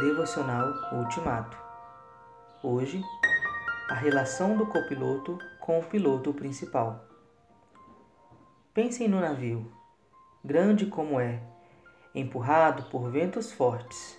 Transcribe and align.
Devocional 0.00 0.74
Ultimato. 0.92 1.58
Hoje, 2.62 3.02
a 3.90 3.94
relação 3.94 4.56
do 4.56 4.64
copiloto 4.64 5.36
com 5.58 5.80
o 5.80 5.84
piloto 5.84 6.32
principal. 6.32 7.04
Pensem 8.72 9.08
no 9.08 9.18
navio, 9.18 9.72
grande 10.44 10.86
como 10.86 11.18
é, 11.18 11.42
empurrado 12.14 12.84
por 12.84 13.10
ventos 13.10 13.50
fortes. 13.50 14.16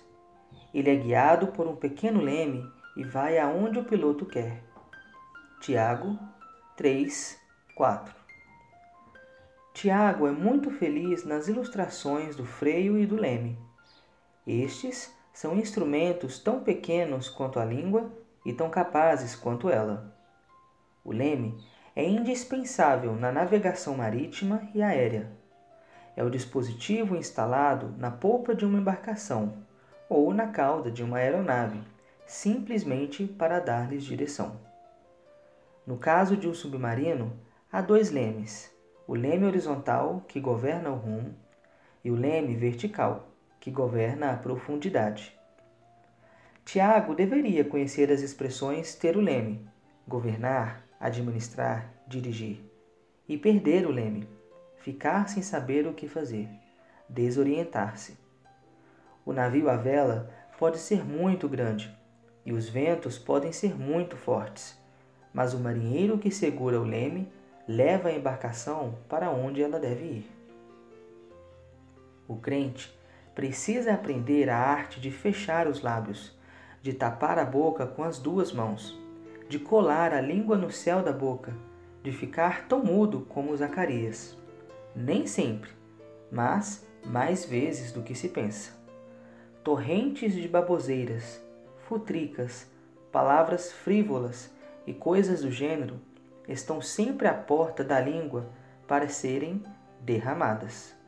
Ele 0.74 0.90
é 0.90 0.96
guiado 0.96 1.46
por 1.46 1.66
um 1.66 1.76
pequeno 1.76 2.20
leme 2.20 2.62
e 2.94 3.02
vai 3.02 3.38
aonde 3.38 3.78
o 3.78 3.84
piloto 3.84 4.26
quer. 4.26 4.62
Tiago 5.60 6.18
3, 6.76 7.40
4 7.74 8.14
Tiago 9.72 10.26
é 10.26 10.30
muito 10.30 10.70
feliz 10.70 11.24
nas 11.24 11.48
ilustrações 11.48 12.36
do 12.36 12.44
freio 12.44 12.98
e 12.98 13.06
do 13.06 13.16
leme. 13.16 13.58
Estes 14.46 15.18
são 15.32 15.56
instrumentos 15.56 16.38
tão 16.38 16.60
pequenos 16.60 17.28
quanto 17.28 17.58
a 17.58 17.64
língua 17.64 18.10
e 18.44 18.52
tão 18.52 18.70
capazes 18.70 19.34
quanto 19.34 19.68
ela. 19.68 20.14
O 21.04 21.12
leme 21.12 21.62
é 21.94 22.04
indispensável 22.04 23.14
na 23.14 23.32
navegação 23.32 23.96
marítima 23.96 24.68
e 24.74 24.82
aérea. 24.82 25.30
É 26.16 26.24
o 26.24 26.30
dispositivo 26.30 27.16
instalado 27.16 27.94
na 27.98 28.10
polpa 28.10 28.54
de 28.54 28.64
uma 28.64 28.78
embarcação 28.78 29.54
ou 30.08 30.34
na 30.34 30.48
cauda 30.48 30.90
de 30.90 31.02
uma 31.02 31.18
aeronave, 31.18 31.80
simplesmente 32.26 33.26
para 33.26 33.60
dar-lhes 33.60 34.04
direção. 34.04 34.56
No 35.86 35.96
caso 35.96 36.36
de 36.36 36.48
um 36.48 36.54
submarino, 36.54 37.32
há 37.72 37.80
dois 37.80 38.10
lemes 38.10 38.70
o 39.10 39.14
leme 39.16 39.44
horizontal, 39.44 40.22
que 40.28 40.38
governa 40.38 40.88
o 40.88 40.94
rumo, 40.94 41.34
e 42.04 42.12
o 42.12 42.14
leme 42.14 42.54
vertical, 42.54 43.26
que 43.60 43.70
governa 43.70 44.32
a 44.32 44.36
profundidade. 44.36 45.38
Tiago 46.64 47.14
deveria 47.14 47.64
conhecer 47.64 48.10
as 48.10 48.22
expressões 48.22 48.94
ter 48.94 49.16
o 49.16 49.20
leme, 49.20 49.68
governar, 50.08 50.82
administrar, 50.98 51.92
dirigir, 52.08 52.64
e 53.28 53.36
perder 53.36 53.86
o 53.86 53.90
leme, 53.90 54.28
ficar 54.78 55.28
sem 55.28 55.42
saber 55.42 55.86
o 55.86 55.92
que 55.92 56.08
fazer, 56.08 56.48
desorientar-se. 57.08 58.16
O 59.24 59.32
navio 59.32 59.68
à 59.68 59.76
vela 59.76 60.30
pode 60.58 60.78
ser 60.78 61.04
muito 61.04 61.48
grande 61.48 61.94
e 62.44 62.52
os 62.52 62.68
ventos 62.68 63.18
podem 63.18 63.52
ser 63.52 63.78
muito 63.78 64.16
fortes, 64.16 64.78
mas 65.32 65.54
o 65.54 65.58
marinheiro 65.58 66.18
que 66.18 66.30
segura 66.30 66.80
o 66.80 66.84
leme 66.84 67.30
leva 67.68 68.08
a 68.08 68.12
embarcação 68.12 68.98
para 69.08 69.30
onde 69.30 69.62
ela 69.62 69.78
deve 69.78 70.04
ir. 70.04 70.30
O 72.26 72.36
crente 72.36 72.92
precisa 73.34 73.92
aprender 73.92 74.48
a 74.48 74.58
arte 74.58 75.00
de 75.00 75.10
fechar 75.10 75.66
os 75.66 75.82
lábios, 75.82 76.38
de 76.82 76.92
tapar 76.92 77.38
a 77.38 77.44
boca 77.44 77.86
com 77.86 78.02
as 78.02 78.18
duas 78.18 78.52
mãos, 78.52 78.98
de 79.48 79.58
colar 79.58 80.12
a 80.12 80.20
língua 80.20 80.56
no 80.56 80.70
céu 80.70 81.02
da 81.02 81.12
boca, 81.12 81.54
de 82.02 82.12
ficar 82.12 82.66
tão 82.66 82.82
mudo 82.82 83.26
como 83.28 83.56
Zacarias. 83.56 84.36
Nem 84.94 85.26
sempre, 85.26 85.70
mas 86.30 86.86
mais 87.04 87.44
vezes 87.44 87.92
do 87.92 88.02
que 88.02 88.14
se 88.14 88.28
pensa. 88.28 88.72
Torrentes 89.62 90.34
de 90.34 90.48
baboseiras, 90.48 91.40
futricas, 91.88 92.66
palavras 93.12 93.72
frívolas 93.72 94.50
e 94.86 94.94
coisas 94.94 95.42
do 95.42 95.50
gênero 95.50 96.00
estão 96.48 96.80
sempre 96.80 97.28
à 97.28 97.34
porta 97.34 97.84
da 97.84 98.00
língua 98.00 98.48
para 98.86 99.08
serem 99.08 99.62
derramadas. 100.00 100.99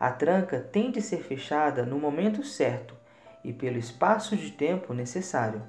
A 0.00 0.12
tranca 0.12 0.60
tem 0.60 0.92
de 0.92 1.02
ser 1.02 1.24
fechada 1.24 1.84
no 1.84 1.98
momento 1.98 2.44
certo 2.44 2.94
e 3.42 3.52
pelo 3.52 3.78
espaço 3.78 4.36
de 4.36 4.52
tempo 4.52 4.94
necessário. 4.94 5.60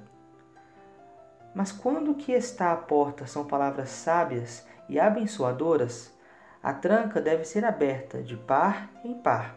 Mas 1.52 1.72
quando 1.72 2.12
o 2.12 2.14
que 2.14 2.30
está 2.30 2.72
à 2.72 2.76
porta 2.76 3.26
são 3.26 3.44
palavras 3.44 3.88
sábias 3.90 4.64
e 4.88 5.00
abençoadoras, 5.00 6.16
a 6.62 6.72
tranca 6.72 7.20
deve 7.20 7.44
ser 7.44 7.64
aberta 7.64 8.22
de 8.22 8.36
par 8.36 8.88
em 9.02 9.14
par, 9.14 9.56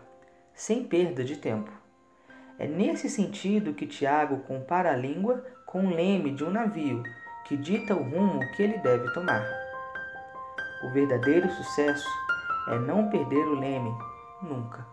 sem 0.55 0.83
perda 0.83 1.23
de 1.23 1.37
tempo. 1.37 1.71
É 2.57 2.65
nesse 2.65 3.09
sentido 3.09 3.73
que 3.73 3.85
Tiago 3.85 4.39
compara 4.39 4.91
a 4.91 4.95
língua 4.95 5.45
com 5.67 5.85
o 5.85 5.93
leme 5.93 6.31
de 6.31 6.43
um 6.43 6.49
navio 6.49 7.03
que 7.45 7.55
dita 7.55 7.93
o 7.93 8.01
rumo 8.01 8.39
que 8.55 8.63
ele 8.63 8.79
deve 8.79 9.11
tomar. 9.13 9.45
O 10.83 10.89
verdadeiro 10.91 11.51
sucesso 11.51 12.07
é 12.69 12.79
não 12.79 13.09
perder 13.09 13.45
o 13.45 13.59
leme 13.59 13.91
nunca. 14.43 14.85